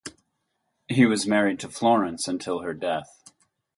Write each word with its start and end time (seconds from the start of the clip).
He 0.87 1.05
was 1.05 1.27
married 1.27 1.59
to 1.59 1.69
Florence 1.69 2.27
until 2.27 2.61
her 2.61 2.73
death. 2.73 3.21